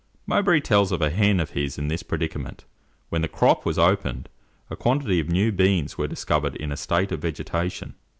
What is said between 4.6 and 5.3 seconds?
a quantity of